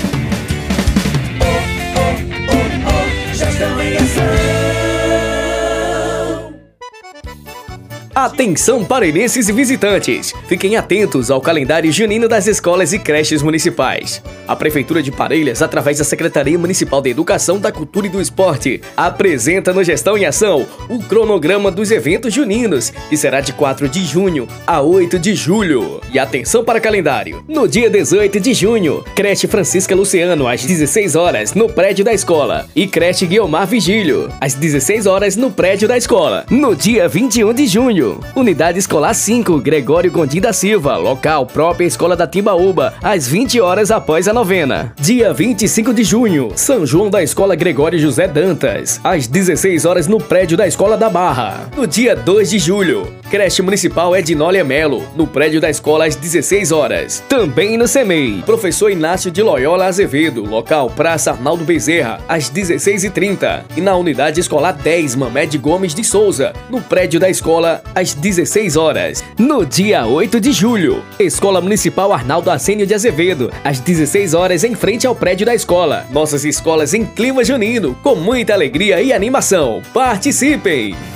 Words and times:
Atenção 8.15 8.85
parelhenses 8.85 9.49
e 9.49 9.53
visitantes! 9.53 10.33
Fiquem 10.47 10.77
atentos 10.77 11.33
ao 11.33 11.41
calendário 11.41 11.91
junino 11.91 12.29
das 12.29 12.47
escolas 12.47 12.93
e 12.93 12.99
creches 13.01 13.43
municipais. 13.43 14.23
A 14.47 14.55
Prefeitura 14.55 15.03
de 15.03 15.11
Parelhas, 15.11 15.61
através 15.61 15.99
da 15.99 16.05
Secretaria 16.05 16.57
Municipal 16.57 17.03
de 17.03 17.11
Educação, 17.11 17.59
da 17.59 17.73
Cultura 17.73 18.07
e 18.07 18.11
do 18.11 18.21
Esporte, 18.21 18.81
apresenta 18.97 19.73
no 19.73 19.83
Gestão 19.83 20.17
em 20.17 20.27
Ação 20.27 20.65
o 20.89 21.01
cronograma 21.01 21.73
dos 21.73 21.91
eventos 21.91 22.33
juninos, 22.33 22.91
que 23.09 23.17
será 23.17 23.41
de 23.41 23.53
4 23.53 23.89
de 23.89 24.05
junho 24.05 24.47
a 24.65 24.81
8 24.81 25.19
de 25.19 25.35
julho. 25.35 26.01
E 26.13 26.17
atenção 26.17 26.65
para 26.65 26.81
calendário! 26.81 27.45
No 27.49 27.67
dia 27.67 27.91
18 27.91 28.39
de 28.39 28.55
junho, 28.55 29.05
creche 29.17 29.49
Francisca 29.49 29.93
Luciano, 29.93 30.47
às 30.47 30.65
16 30.65 31.17
horas, 31.17 31.53
no 31.53 31.69
prédio 31.69 32.05
da 32.05 32.15
escola, 32.15 32.69
e 32.77 32.87
creche 32.87 33.27
Guiomar 33.27 33.67
Vigílio, 33.67 34.29
às 34.41 34.55
16 34.55 35.07
horas, 35.07 35.35
no 35.35 35.51
prédio 35.51 35.89
da 35.89 35.99
escola. 35.99 36.47
No 36.49 36.77
dia 36.77 37.09
21 37.09 37.53
de 37.53 37.67
junho, 37.67 38.04
Unidade 38.35 38.79
Escolar 38.79 39.15
5, 39.15 39.59
Gregório 39.61 40.11
Gondim 40.11 40.41
da 40.41 40.53
Silva, 40.53 40.97
local 40.97 41.47
própria 41.47 41.87
Escola 41.87 42.17
da 42.17 42.27
Timbaúba, 42.27 42.95
às 43.03 43.27
20 43.27 43.61
horas 43.61 43.91
após 43.91 44.29
a 44.29 44.33
novena. 44.33 44.93
Dia 44.99 45.33
25 45.33 45.95
de 45.95 46.05
junho, 46.05 46.53
São 46.55 46.85
João 46.87 47.11
da 47.11 47.23
Escola 47.23 47.55
Gregório 47.55 47.99
José 47.99 48.27
Dantas, 48.29 49.01
às 49.03 49.27
16 49.27 49.85
horas 49.85 50.07
no 50.07 50.19
prédio 50.19 50.57
da 50.57 50.67
Escola 50.67 50.97
da 50.97 51.09
Barra. 51.09 51.69
No 51.77 51.87
dia 51.87 52.15
2 52.15 52.51
de 52.51 52.59
julho, 52.59 53.07
Creche 53.31 53.63
Municipal 53.63 54.15
Ednólia 54.15 54.63
Melo, 54.63 55.03
no 55.17 55.27
prédio 55.27 55.61
da 55.61 55.69
escola 55.69 56.07
às 56.07 56.15
16 56.15 56.71
horas. 56.71 57.23
Também 57.29 57.77
no 57.77 57.89
CEMEI, 57.89 58.43
Professor 58.47 58.91
Inácio 58.91 59.31
de 59.31 59.43
Loyola 59.43 59.87
Azevedo, 59.87 60.45
local 60.45 60.89
Praça 60.89 61.33
Arnaldo 61.33 61.65
Bezerra, 61.65 62.21
às 62.29 62.49
16h30. 62.51 63.65
E 63.77 63.81
na 63.81 63.97
Unidade 63.97 64.39
Escolar 64.39 64.73
10 64.73 65.17
Mamed 65.17 65.59
Gomes 65.59 65.95
de 65.95 66.05
Souza, 66.05 66.53
no 66.71 66.81
prédio 66.81 67.19
da 67.19 67.29
escola 67.29 67.83
às 67.95 68.15
16 68.15 68.77
horas. 68.77 69.25
No 69.39 69.65
dia 69.65 70.07
8 70.07 70.41
de 70.41 70.53
julho, 70.53 71.03
Escola 71.19 71.61
Municipal 71.61 72.13
Arnaldo 72.13 72.51
Assênio 72.51 72.87
de 72.87 72.95
Azevedo, 72.95 73.53
às 73.63 73.79
16 73.81 74.35
horas 74.35 74.65
em 74.65 74.75
frente 74.75 75.07
ao 75.07 75.15
prédio 75.15 75.47
da 75.47 75.55
escola. 75.55 76.07
Nossas 76.11 76.45
escolas 76.45 76.95
em 76.95 77.05
clima 77.05 77.45
junino, 77.45 77.95
com 78.03 78.15
muita 78.15 78.53
alegria 78.53 79.01
e 79.01 79.13
animação. 79.13 79.83
Participem! 79.93 81.14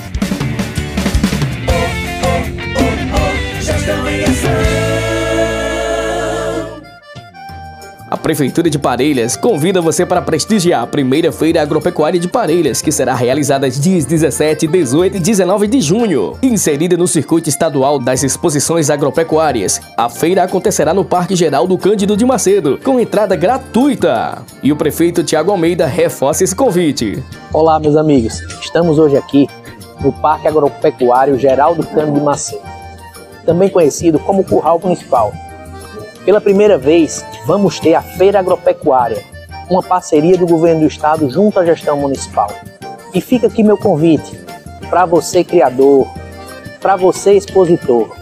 A 8.11 8.17
Prefeitura 8.17 8.71
de 8.71 8.79
Parelhas 8.79 9.37
convida 9.37 9.83
você 9.83 10.07
para 10.07 10.23
prestigiar 10.23 10.83
a 10.83 10.87
primeira 10.87 11.31
Feira 11.31 11.61
Agropecuária 11.61 12.19
de 12.19 12.27
Parelhas, 12.27 12.81
que 12.81 12.91
será 12.91 13.15
realizada 13.15 13.69
dias 13.69 14.07
17, 14.07 14.67
18 14.67 15.19
e 15.19 15.21
19 15.21 15.67
de 15.67 15.83
junho. 15.83 16.39
Inserida 16.43 16.97
no 16.97 17.07
circuito 17.07 17.51
estadual 17.51 17.99
das 17.99 18.23
exposições 18.23 18.89
agropecuárias, 18.89 19.79
a 19.95 20.09
feira 20.09 20.43
acontecerá 20.43 20.95
no 20.95 21.05
Parque 21.05 21.37
Geral 21.37 21.67
do 21.67 21.77
Cândido 21.77 22.17
de 22.17 22.25
Macedo, 22.25 22.81
com 22.83 22.99
entrada 22.99 23.37
gratuita. 23.37 24.43
E 24.63 24.73
o 24.73 24.77
prefeito 24.77 25.23
Tiago 25.23 25.51
Almeida 25.51 25.85
reforça 25.85 26.43
esse 26.43 26.57
convite. 26.57 27.23
Olá, 27.53 27.79
meus 27.79 27.95
amigos. 27.95 28.41
Estamos 28.63 28.99
hoje 28.99 29.19
aqui 29.19 29.47
no 30.01 30.15
Parque 30.15 30.49
Agropecuário 30.49 31.39
Geral 31.39 31.75
do 31.75 31.87
Cândido 31.87 32.19
de 32.19 32.25
Macedo, 32.25 32.63
também 33.45 33.69
conhecido 33.69 34.19
como 34.19 34.43
Curral 34.43 34.81
Municipal 34.83 35.31
pela 36.29 36.43
primeira 36.43 36.77
vez, 36.77 37.25
vamos 37.49 37.81
ter 37.81 37.95
a 37.95 38.03
Feira 38.03 38.41
Agropecuária, 38.41 39.25
uma 39.71 39.83
parceria 39.83 40.37
do 40.37 40.47
governo 40.47 40.83
do 40.83 40.87
estado 40.87 41.31
junto 41.31 41.59
à 41.59 41.65
gestão 41.65 41.97
municipal. 41.97 42.51
E 43.15 43.23
fica 43.23 43.47
aqui 43.47 43.63
meu 43.63 43.79
convite 43.79 44.39
para 44.91 45.07
você 45.07 45.43
criador, 45.43 46.07
para 46.79 46.95
você 46.95 47.33
expositor 47.33 48.15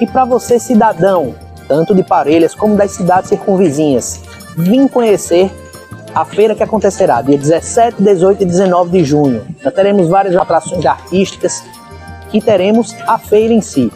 e 0.00 0.06
para 0.06 0.24
você 0.24 0.58
cidadão, 0.58 1.34
tanto 1.68 1.94
de 1.94 2.02
Parelhas 2.02 2.54
como 2.54 2.74
das 2.74 2.92
cidades 2.92 3.28
circunvizinhas. 3.28 4.22
Vim 4.56 4.88
conhecer 4.88 5.52
a 6.14 6.24
feira 6.24 6.54
que 6.54 6.62
acontecerá 6.62 7.20
dia 7.20 7.36
17, 7.36 8.02
18 8.02 8.44
e 8.44 8.46
19 8.46 8.90
de 8.92 9.04
junho. 9.04 9.46
Nós 9.62 9.74
teremos 9.74 10.08
várias 10.08 10.34
atrações 10.34 10.86
artísticas 10.86 11.62
e 12.32 12.40
teremos 12.40 12.96
a 13.06 13.18
feira 13.18 13.52
em 13.52 13.60
si. 13.60 13.92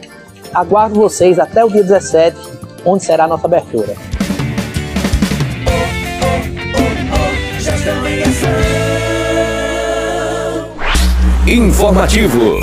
Aguardo 0.53 1.01
vocês 1.01 1.39
até 1.39 1.65
o 1.65 1.71
dia 1.71 1.83
17 1.83 2.37
onde 2.85 3.03
será 3.03 3.25
a 3.25 3.29
nossa 3.29 3.47
abertura. 3.47 3.97
Informativo. 11.47 12.59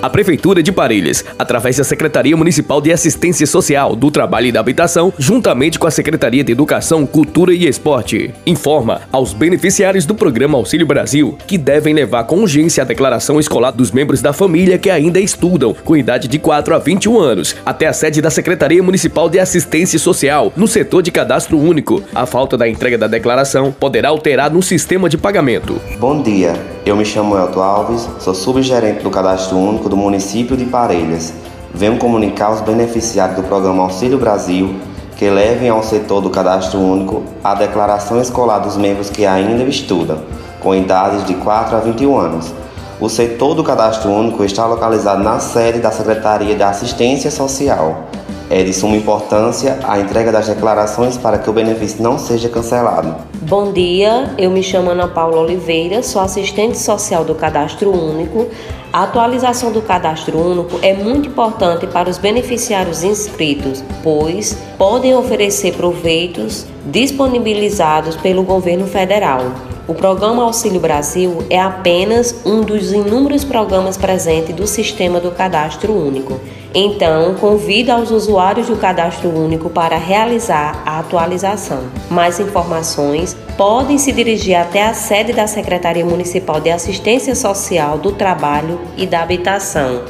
A 0.00 0.08
Prefeitura 0.08 0.62
de 0.62 0.72
Parelhas, 0.72 1.22
através 1.38 1.76
da 1.76 1.84
Secretaria 1.84 2.34
Municipal 2.34 2.80
de 2.80 2.90
Assistência 2.90 3.46
Social, 3.46 3.94
do 3.94 4.10
Trabalho 4.10 4.46
e 4.46 4.52
da 4.52 4.60
Habitação, 4.60 5.12
juntamente 5.18 5.78
com 5.78 5.86
a 5.86 5.90
Secretaria 5.90 6.42
de 6.42 6.50
Educação, 6.50 7.04
Cultura 7.04 7.52
e 7.52 7.68
Esporte, 7.68 8.32
informa 8.46 9.02
aos 9.12 9.34
beneficiários 9.34 10.06
do 10.06 10.14
Programa 10.14 10.56
Auxílio 10.56 10.86
Brasil 10.86 11.36
que 11.46 11.58
devem 11.58 11.92
levar 11.92 12.24
com 12.24 12.38
urgência 12.38 12.82
a 12.82 12.86
declaração 12.86 13.38
escolar 13.38 13.72
dos 13.72 13.92
membros 13.92 14.22
da 14.22 14.32
família 14.32 14.78
que 14.78 14.88
ainda 14.88 15.20
estudam, 15.20 15.74
com 15.84 15.94
idade 15.94 16.26
de 16.26 16.38
4 16.38 16.74
a 16.74 16.78
21 16.78 17.18
anos, 17.18 17.54
até 17.66 17.86
a 17.86 17.92
sede 17.92 18.22
da 18.22 18.30
Secretaria 18.30 18.82
Municipal 18.82 19.28
de 19.28 19.38
Assistência 19.38 19.98
Social, 19.98 20.54
no 20.56 20.66
setor 20.66 21.02
de 21.02 21.10
cadastro 21.10 21.58
único. 21.58 22.02
A 22.14 22.24
falta 22.24 22.56
da 22.56 22.66
entrega 22.66 22.96
da 22.96 23.08
declaração 23.08 23.72
poderá 23.72 24.08
alterar 24.08 24.50
no 24.50 24.62
sistema 24.62 25.06
de 25.06 25.18
pagamento. 25.18 25.78
Bom 25.98 26.22
dia, 26.22 26.54
eu 26.88 26.96
me 26.96 27.04
chamo 27.04 27.36
Elton 27.36 27.60
Alves, 27.60 28.08
sou 28.18 28.34
subgerente 28.34 29.02
do 29.02 29.10
Cadastro 29.10 29.58
Único 29.58 29.90
do 29.90 29.96
município 29.96 30.56
de 30.56 30.64
Parelhas. 30.64 31.34
Venho 31.74 31.98
comunicar 31.98 32.46
aos 32.46 32.62
beneficiários 32.62 33.36
do 33.36 33.42
programa 33.42 33.82
Auxílio 33.82 34.16
Brasil 34.16 34.74
que 35.14 35.28
levem 35.28 35.68
ao 35.68 35.82
setor 35.82 36.22
do 36.22 36.30
Cadastro 36.30 36.80
Único 36.80 37.24
a 37.44 37.54
declaração 37.54 38.18
escolar 38.18 38.60
dos 38.60 38.78
membros 38.78 39.10
que 39.10 39.26
ainda 39.26 39.64
estudam, 39.64 40.20
com 40.60 40.74
idades 40.74 41.26
de 41.26 41.34
4 41.34 41.76
a 41.76 41.80
21 41.80 42.16
anos. 42.16 42.54
O 42.98 43.10
setor 43.10 43.54
do 43.54 43.62
Cadastro 43.62 44.10
Único 44.10 44.42
está 44.42 44.64
localizado 44.64 45.22
na 45.22 45.38
sede 45.40 45.80
da 45.80 45.90
Secretaria 45.90 46.56
de 46.56 46.62
Assistência 46.62 47.30
Social. 47.30 48.04
É 48.50 48.62
de 48.62 48.72
suma 48.72 48.96
importância 48.96 49.78
a 49.84 49.98
entrega 50.00 50.32
das 50.32 50.48
declarações 50.48 51.18
para 51.18 51.38
que 51.38 51.50
o 51.50 51.52
benefício 51.52 52.02
não 52.02 52.18
seja 52.18 52.48
cancelado. 52.48 53.14
Bom 53.42 53.72
dia, 53.72 54.34
eu 54.38 54.50
me 54.50 54.62
chamo 54.62 54.90
Ana 54.90 55.06
Paula 55.06 55.40
Oliveira, 55.40 56.02
sou 56.02 56.22
assistente 56.22 56.78
social 56.78 57.24
do 57.26 57.34
Cadastro 57.34 57.90
Único. 57.90 58.46
A 58.90 59.02
atualização 59.02 59.70
do 59.70 59.82
Cadastro 59.82 60.38
Único 60.38 60.78
é 60.80 60.94
muito 60.94 61.28
importante 61.28 61.86
para 61.86 62.08
os 62.08 62.16
beneficiários 62.16 63.04
inscritos, 63.04 63.84
pois 64.02 64.56
podem 64.78 65.14
oferecer 65.14 65.74
proveitos 65.74 66.64
disponibilizados 66.86 68.16
pelo 68.16 68.42
governo 68.42 68.86
federal. 68.86 69.42
O 69.88 69.94
programa 69.94 70.42
Auxílio 70.42 70.78
Brasil 70.78 71.46
é 71.48 71.58
apenas 71.58 72.42
um 72.44 72.60
dos 72.60 72.92
inúmeros 72.92 73.42
programas 73.42 73.96
presentes 73.96 74.54
do 74.54 74.66
sistema 74.66 75.18
do 75.18 75.30
Cadastro 75.30 75.94
Único. 75.94 76.38
Então, 76.74 77.34
convido 77.36 77.90
aos 77.90 78.10
usuários 78.10 78.66
do 78.66 78.76
Cadastro 78.76 79.30
Único 79.30 79.70
para 79.70 79.96
realizar 79.96 80.82
a 80.84 80.98
atualização. 80.98 81.84
Mais 82.10 82.38
informações 82.38 83.34
podem 83.56 83.96
se 83.96 84.12
dirigir 84.12 84.56
até 84.56 84.84
a 84.84 84.92
sede 84.92 85.32
da 85.32 85.46
Secretaria 85.46 86.04
Municipal 86.04 86.60
de 86.60 86.68
Assistência 86.68 87.34
Social 87.34 87.96
do 87.96 88.12
Trabalho 88.12 88.78
e 88.94 89.06
da 89.06 89.22
Habitação. 89.22 90.02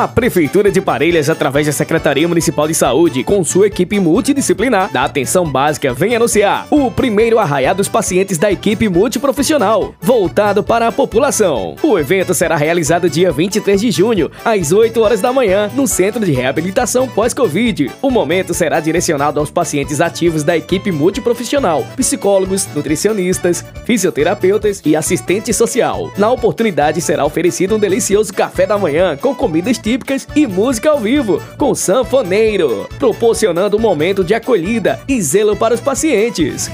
A 0.00 0.08
Prefeitura 0.08 0.70
de 0.70 0.80
Parelhas, 0.80 1.28
através 1.28 1.66
da 1.66 1.74
Secretaria 1.74 2.26
Municipal 2.26 2.66
de 2.66 2.72
Saúde, 2.72 3.22
com 3.22 3.44
sua 3.44 3.66
equipe 3.66 4.00
multidisciplinar 4.00 4.90
da 4.90 5.04
atenção 5.04 5.44
básica, 5.44 5.92
vem 5.92 6.16
anunciar 6.16 6.66
o 6.70 6.90
primeiro 6.90 7.38
arraiá 7.38 7.74
dos 7.74 7.86
pacientes 7.86 8.38
da 8.38 8.50
equipe 8.50 8.88
multiprofissional, 8.88 9.94
voltado 10.00 10.62
para 10.62 10.88
a 10.88 10.92
população. 10.92 11.76
O 11.82 11.98
evento 11.98 12.32
será 12.32 12.56
realizado 12.56 13.10
dia 13.10 13.30
23 13.30 13.78
de 13.78 13.90
junho, 13.90 14.30
às 14.42 14.72
8 14.72 14.98
horas 15.02 15.20
da 15.20 15.34
manhã, 15.34 15.70
no 15.74 15.86
Centro 15.86 16.24
de 16.24 16.32
Reabilitação 16.32 17.06
Pós-Covid. 17.06 17.90
O 18.00 18.10
momento 18.10 18.54
será 18.54 18.80
direcionado 18.80 19.38
aos 19.38 19.50
pacientes 19.50 20.00
ativos 20.00 20.42
da 20.42 20.56
equipe 20.56 20.90
multiprofissional, 20.90 21.84
psicólogos, 21.94 22.66
nutricionistas, 22.74 23.62
fisioterapeutas 23.84 24.80
e 24.82 24.96
assistente 24.96 25.52
social. 25.52 26.10
Na 26.16 26.30
oportunidade 26.30 27.02
será 27.02 27.26
oferecido 27.26 27.76
um 27.76 27.78
delicioso 27.78 28.32
café 28.32 28.64
da 28.64 28.78
manhã 28.78 29.14
com 29.14 29.34
comidas 29.34 29.76
típicas 29.90 30.28
e 30.36 30.46
música 30.46 30.88
ao 30.88 31.00
vivo, 31.00 31.42
com 31.58 31.74
sanfoneiro, 31.74 32.88
proporcionando 32.96 33.76
um 33.76 33.80
momento 33.80 34.22
de 34.22 34.32
acolhida 34.32 35.00
e 35.08 35.20
zelo 35.20 35.56
para 35.56 35.74
os 35.74 35.80
pacientes. 35.80 36.70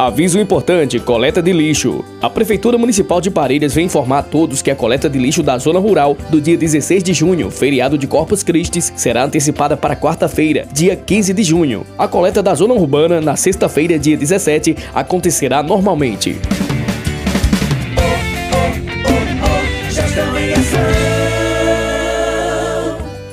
Aviso 0.00 0.40
importante: 0.40 0.98
coleta 0.98 1.42
de 1.42 1.52
lixo. 1.52 2.02
A 2.22 2.30
Prefeitura 2.30 2.78
Municipal 2.78 3.20
de 3.20 3.30
Parelhas 3.30 3.74
vem 3.74 3.84
informar 3.84 4.20
a 4.20 4.22
todos 4.22 4.62
que 4.62 4.70
a 4.70 4.74
coleta 4.74 5.10
de 5.10 5.18
lixo 5.18 5.42
da 5.42 5.58
zona 5.58 5.78
rural 5.78 6.16
do 6.30 6.40
dia 6.40 6.56
16 6.56 7.02
de 7.02 7.12
junho, 7.12 7.50
feriado 7.50 7.98
de 7.98 8.06
Corpus 8.06 8.42
Christi, 8.42 8.80
será 8.80 9.24
antecipada 9.24 9.76
para 9.76 9.94
quarta-feira, 9.94 10.66
dia 10.72 10.96
15 10.96 11.34
de 11.34 11.42
junho. 11.42 11.86
A 11.98 12.08
coleta 12.08 12.42
da 12.42 12.54
zona 12.54 12.72
urbana, 12.72 13.20
na 13.20 13.36
sexta-feira, 13.36 13.98
dia 13.98 14.16
17, 14.16 14.74
acontecerá 14.94 15.62
normalmente. 15.62 16.40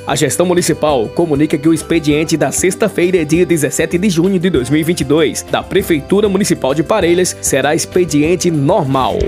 A 0.08 0.16
gestão 0.16 0.46
municipal 0.46 1.10
comunica 1.10 1.58
que 1.58 1.68
o 1.68 1.74
expediente 1.74 2.38
da 2.38 2.50
sexta-feira, 2.50 3.26
dia 3.26 3.46
17 3.46 3.98
de 3.98 4.10
junho 4.10 4.40
de 4.40 4.50
2022, 4.50 5.44
da 5.44 5.62
Prefeitura 5.62 6.30
Municipal 6.30 6.74
de 6.74 6.82
Parelhas 6.82 7.36
será 7.42 7.76
expediente 7.76 8.50
normal. 8.50 9.20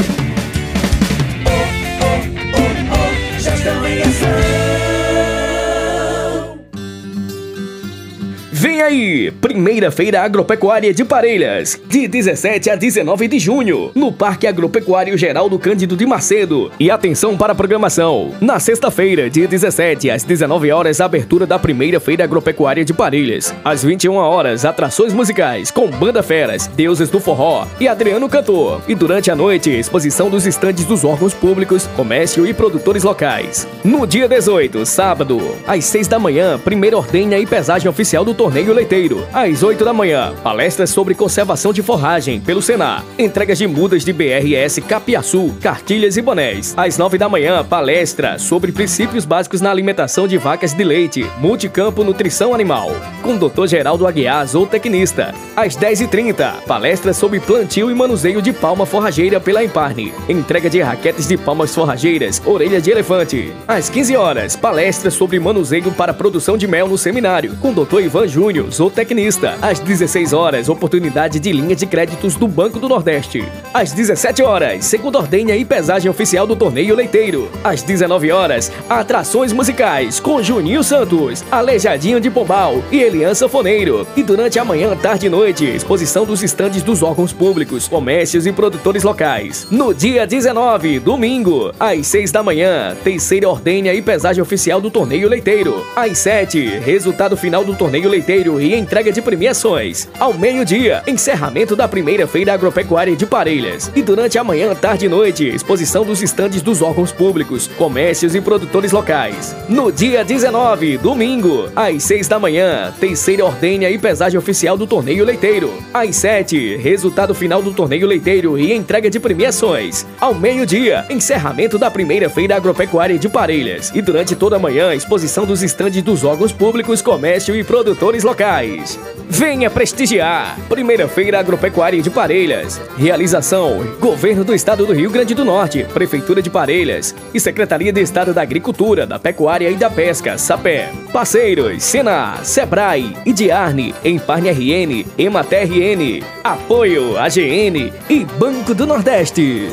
Vem 8.61 8.81
aí, 8.81 9.31
primeira 9.31 9.89
feira 9.89 10.21
agropecuária 10.21 10.93
de 10.93 11.05
Parelhas, 11.05 11.79
de 11.87 12.09
17 12.09 12.69
a 12.69 12.75
19 12.75 13.25
de 13.29 13.39
junho, 13.39 13.89
no 13.95 14.11
Parque 14.11 14.45
Agropecuário 14.45 15.17
Geraldo 15.17 15.57
Cândido 15.57 15.95
de 15.95 16.05
Macedo. 16.05 16.69
E 16.77 16.91
atenção 16.91 17.37
para 17.37 17.53
a 17.53 17.55
programação. 17.55 18.33
Na 18.41 18.59
sexta-feira, 18.59 19.29
dia 19.29 19.47
17 19.47 20.11
às 20.11 20.25
19 20.25 20.73
horas, 20.73 20.99
abertura 20.99 21.47
da 21.47 21.57
primeira 21.57 22.01
feira 22.01 22.25
agropecuária 22.25 22.83
de 22.83 22.93
Parelhas. 22.93 23.55
Às 23.63 23.81
21 23.81 24.15
horas, 24.15 24.65
atrações 24.65 25.13
musicais 25.13 25.71
com 25.71 25.87
Banda 25.87 26.21
Feras, 26.21 26.67
Deuses 26.67 27.09
do 27.09 27.21
Forró 27.21 27.65
e 27.79 27.87
Adriano 27.87 28.27
Cantor. 28.27 28.81
E 28.89 28.93
durante 28.93 29.31
a 29.31 29.37
noite, 29.37 29.69
exposição 29.69 30.29
dos 30.29 30.45
estandes 30.45 30.83
dos 30.83 31.05
órgãos 31.05 31.33
públicos, 31.33 31.87
comércio 31.95 32.45
e 32.45 32.53
produtores 32.53 33.03
locais. 33.03 33.65
No 33.85 34.05
dia 34.05 34.27
18, 34.27 34.85
sábado, 34.85 35.39
às 35.65 35.85
6 35.85 36.09
da 36.09 36.19
manhã, 36.19 36.59
primeira 36.59 36.97
ordenha 36.97 37.39
e 37.39 37.45
pesagem 37.45 37.89
oficial 37.89 38.25
do 38.25 38.33
torneio 38.33 38.48
Torneio 38.49 38.73
Leiteiro. 38.73 39.27
Às 39.31 39.61
8 39.61 39.85
da 39.85 39.93
manhã, 39.93 40.33
palestras 40.43 40.89
sobre 40.89 41.13
conservação 41.13 41.71
de 41.71 41.83
forragem 41.83 42.41
pelo 42.41 42.63
Senar. 42.63 43.05
Entregas 43.15 43.59
de 43.59 43.67
mudas 43.67 44.03
de 44.03 44.11
BRS 44.11 44.81
Capiaçu, 44.87 45.55
cartilhas 45.61 46.17
e 46.17 46.21
bonés. 46.23 46.73
Às 46.75 46.97
9 46.97 47.19
da 47.19 47.29
manhã, 47.29 47.63
palestra 47.63 48.39
sobre 48.39 48.71
princípios 48.71 49.23
básicos 49.23 49.61
na 49.61 49.69
alimentação 49.69 50.27
de 50.27 50.35
vacas 50.39 50.73
de 50.73 50.83
leite, 50.83 51.29
multicampo 51.37 52.03
nutrição 52.03 52.51
animal, 52.51 52.89
com 53.21 53.37
Dr. 53.37 53.67
Geraldo 53.67 54.07
Aguiar, 54.07 54.47
zootecnista. 54.47 55.31
Às 55.55 55.77
10h30, 55.77 56.63
palestra 56.65 57.13
sobre 57.13 57.39
plantio 57.39 57.91
e 57.91 57.93
manuseio 57.93 58.41
de 58.41 58.51
palma 58.51 58.83
forrageira 58.83 59.39
pela 59.39 59.63
Emparne. 59.63 60.11
Entrega 60.27 60.71
de 60.71 60.81
raquetes 60.81 61.27
de 61.27 61.37
palmas 61.37 61.75
forrageiras, 61.75 62.41
orelha 62.43 62.81
de 62.81 62.89
elefante. 62.89 63.53
Às 63.67 63.91
15 63.91 64.15
horas, 64.15 64.55
palestra 64.55 65.11
sobre 65.11 65.39
manuseio 65.39 65.91
para 65.91 66.15
produção 66.15 66.57
de 66.57 66.65
mel 66.65 66.87
no 66.87 66.97
seminário, 66.97 67.55
com 67.61 67.71
Dr. 67.71 67.99
Ivan 67.99 68.27
Júnior, 68.27 68.38
zootecnista. 68.71 69.57
Às 69.61 69.79
16 69.79 70.31
horas, 70.31 70.69
oportunidade 70.69 71.39
de 71.39 71.51
linha 71.51 71.75
de 71.75 71.85
créditos 71.85 72.35
do 72.35 72.47
Banco 72.47 72.79
do 72.79 72.87
Nordeste. 72.87 73.43
Às 73.73 73.91
17 73.91 74.41
horas, 74.41 74.85
segunda 74.85 75.17
ordenha 75.17 75.55
e 75.57 75.65
pesagem 75.65 76.09
oficial 76.09 76.47
do 76.47 76.55
torneio 76.55 76.95
leiteiro. 76.95 77.49
Às 77.63 77.83
19 77.83 78.31
horas, 78.31 78.71
atrações 78.89 79.51
musicais 79.51 80.19
com 80.21 80.41
Juninho 80.41 80.83
Santos, 80.83 81.43
Aleijadinho 81.51 82.21
de 82.21 82.29
Pombal 82.29 82.81
e 82.91 83.01
Elian 83.01 83.33
Sanfoneiro. 83.33 84.07
E 84.15 84.23
durante 84.23 84.57
a 84.57 84.63
manhã, 84.63 84.95
tarde 84.95 85.25
e 85.25 85.29
noite, 85.29 85.65
exposição 85.65 86.25
dos 86.25 86.41
estandes 86.41 86.81
dos 86.81 87.03
órgãos 87.03 87.33
públicos, 87.33 87.89
comércios 87.89 88.47
e 88.47 88.53
produtores 88.53 89.03
locais. 89.03 89.67
No 89.69 89.93
dia 89.93 90.25
19, 90.25 90.99
domingo, 90.99 91.73
às 91.77 92.07
6 92.07 92.31
da 92.31 92.41
manhã, 92.41 92.95
terceira 93.03 93.49
ordenha 93.49 93.93
e 93.93 94.01
pesagem 94.01 94.41
oficial 94.41 94.79
do 94.79 94.89
torneio 94.89 95.27
leiteiro. 95.27 95.85
Às 95.93 96.19
7, 96.19 96.79
resultado 96.79 97.35
final 97.35 97.65
do 97.65 97.75
torneio 97.75 98.07
leiteiro 98.07 98.28
Leiteiro 98.29 98.61
e 98.61 98.75
entrega 98.75 99.11
de 99.11 99.23
premiações. 99.23 100.07
Ao 100.19 100.31
meio-dia, 100.31 101.01
encerramento 101.07 101.75
da 101.75 101.87
primeira 101.87 102.27
feira 102.27 102.53
agropecuária 102.53 103.15
de 103.15 103.25
Parelhas. 103.25 103.91
E 103.95 104.03
durante 104.03 104.37
a 104.37 104.43
manhã, 104.43 104.75
tarde 104.75 105.07
e 105.07 105.09
noite, 105.09 105.47
exposição 105.47 106.05
dos 106.05 106.21
estandes 106.21 106.61
dos 106.61 106.79
órgãos 106.79 107.11
públicos, 107.11 107.65
comércios 107.75 108.35
e 108.35 108.41
produtores 108.41 108.91
locais. 108.91 109.55
No 109.67 109.91
dia 109.91 110.23
19, 110.23 110.99
domingo, 110.99 111.71
às 111.75 112.03
6 112.03 112.27
da 112.27 112.37
manhã, 112.37 112.93
terceira 112.99 113.43
ordênia 113.43 113.89
e 113.89 113.97
pesagem 113.97 114.37
oficial 114.37 114.77
do 114.77 114.85
torneio 114.85 115.25
leiteiro. 115.25 115.73
Às 115.91 116.15
7, 116.17 116.77
resultado 116.77 117.33
final 117.33 117.63
do 117.63 117.73
torneio 117.73 118.05
leiteiro 118.05 118.59
e 118.59 118.71
entrega 118.71 119.09
de 119.09 119.19
premiações. 119.19 120.05
Ao 120.21 120.35
meio-dia, 120.35 121.03
encerramento 121.09 121.79
da 121.79 121.89
primeira 121.89 122.29
feira 122.29 122.55
agropecuária 122.55 123.17
de 123.17 123.27
Parelhas. 123.27 123.91
E 123.95 124.03
durante 124.03 124.35
toda 124.35 124.57
a 124.57 124.59
manhã, 124.59 124.93
exposição 124.93 125.47
dos 125.47 125.63
estandes 125.63 126.03
dos 126.03 126.23
órgãos 126.23 126.51
públicos, 126.51 127.01
comércio 127.01 127.55
e 127.55 127.63
produtores 127.63 128.18
locais. 128.23 128.99
Venha 129.29 129.69
prestigiar! 129.69 130.57
Primeira 130.67 131.07
Feira 131.07 131.39
Agropecuária 131.39 132.01
de 132.01 132.09
Parelhas. 132.09 132.81
Realização: 132.97 133.85
Governo 133.99 134.43
do 134.43 134.55
Estado 134.55 134.85
do 134.85 134.93
Rio 134.93 135.11
Grande 135.11 135.35
do 135.35 135.45
Norte, 135.45 135.85
Prefeitura 135.93 136.41
de 136.41 136.49
Parelhas 136.49 137.13
e 137.33 137.39
Secretaria 137.39 137.93
de 137.93 138.01
Estado 138.01 138.33
da 138.33 138.41
Agricultura, 138.41 139.05
da 139.05 139.19
Pecuária 139.19 139.69
e 139.69 139.75
da 139.75 139.89
Pesca, 139.89 140.37
SAPé. 140.37 140.91
Parceiros: 141.13 141.83
Senar, 141.83 142.43
Sebrae, 142.43 143.15
Idiarne, 143.25 143.93
Emparne 144.03 144.49
RN, 144.49 145.05
Emater 145.17 145.67
RN. 145.67 146.23
Apoio 146.43 147.17
AGN 147.17 147.93
e 148.09 148.25
Banco 148.25 148.73
do 148.73 148.87
Nordeste. 148.87 149.69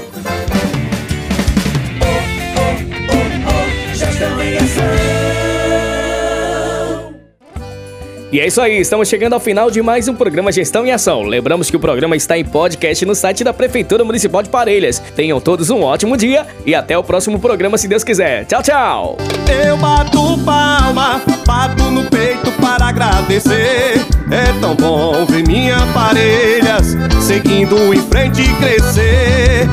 E 8.32 8.40
é 8.40 8.46
isso 8.46 8.60
aí, 8.60 8.80
estamos 8.80 9.08
chegando 9.08 9.34
ao 9.34 9.40
final 9.40 9.70
de 9.70 9.80
mais 9.80 10.08
um 10.08 10.14
programa 10.14 10.50
Gestão 10.50 10.84
em 10.84 10.90
Ação. 10.90 11.22
Lembramos 11.22 11.70
que 11.70 11.76
o 11.76 11.80
programa 11.80 12.16
está 12.16 12.36
em 12.36 12.44
podcast 12.44 13.06
no 13.06 13.14
site 13.14 13.44
da 13.44 13.54
Prefeitura 13.54 14.04
Municipal 14.04 14.42
de 14.42 14.48
Parelhas. 14.48 14.98
Tenham 15.14 15.40
todos 15.40 15.70
um 15.70 15.82
ótimo 15.82 16.16
dia 16.16 16.44
e 16.64 16.74
até 16.74 16.98
o 16.98 17.04
próximo 17.04 17.38
programa, 17.38 17.78
se 17.78 17.86
Deus 17.86 18.02
quiser. 18.02 18.44
Tchau, 18.46 18.62
tchau! 18.64 19.16
Eu 19.48 19.76
bato 19.76 20.36
palma, 20.44 21.22
bato 21.46 21.84
no 21.84 22.02
peito 22.10 22.50
para 22.60 22.86
agradecer. 22.86 24.04
É 24.28 24.60
tão 24.60 24.74
bom 24.74 25.24
ver 25.26 25.46
minha 25.46 25.78
parelhas 25.94 26.96
seguindo 27.20 27.94
em 27.94 28.00
frente 28.08 28.42
e 28.42 28.54
crescer. 28.56 29.68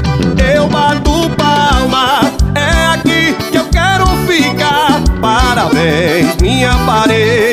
Eu 0.53 0.67
bato 0.67 1.27
palma, 1.35 2.21
é 2.55 2.93
aqui 2.93 3.35
que 3.51 3.57
eu 3.57 3.65
quero 3.65 4.05
ficar. 4.27 5.01
Parabéns, 5.19 6.35
minha 6.39 6.73
parelhas, 6.85 7.52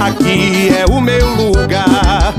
aqui 0.00 0.68
é 0.68 0.84
o 0.90 1.00
meu 1.00 1.34
lugar. 1.34 2.34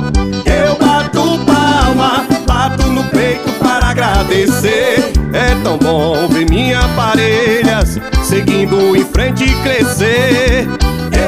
Eu 0.45 0.75
bato 0.75 1.39
palma, 1.45 2.25
bato 2.45 2.87
no 2.87 3.03
peito 3.05 3.51
para 3.59 3.87
agradecer. 3.87 5.11
É 5.33 5.55
tão 5.63 5.77
bom 5.77 6.27
ver 6.27 6.49
minha 6.49 6.81
parelhas 6.95 7.99
seguindo 8.23 8.95
em 8.95 9.03
frente 9.05 9.43
e 9.43 9.55
crescer. 9.63 10.67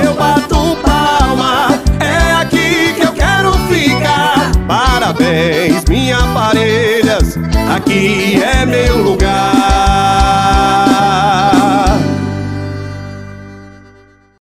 Eu 0.03 0.13
bato 0.13 0.77
palma, 0.83 1.69
é 1.99 2.33
aqui 2.33 2.93
que 2.95 3.05
eu 3.05 3.11
quero 3.11 3.53
ficar. 3.67 4.51
Parabéns, 4.67 5.83
minha 5.87 6.19
parelhas, 6.33 7.37
aqui 7.75 8.41
é 8.41 8.65
meu 8.65 9.03
lugar. 9.03 9.97